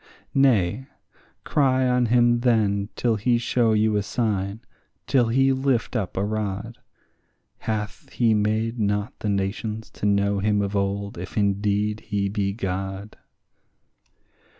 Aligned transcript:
Nay, 0.33 0.87
cry 1.43 1.85
on 1.87 2.07
him 2.07 2.39
then 2.39 2.89
till 2.95 3.17
he 3.17 3.37
show 3.37 3.73
you 3.73 3.97
a 3.97 4.01
sign, 4.01 4.61
till 5.05 5.27
he 5.27 5.53
lift 5.53 5.95
up 5.95 6.17
a 6.17 6.25
rod; 6.25 6.79
Hath 7.59 8.09
he 8.11 8.33
made 8.33 8.79
not 8.79 9.13
the 9.19 9.29
nations 9.29 9.91
to 9.91 10.07
know 10.07 10.39
him 10.39 10.63
of 10.63 10.75
old 10.75 11.19
if 11.19 11.37
indeed 11.37 11.99
he 11.99 12.29
be 12.29 12.51
God? 12.51 13.15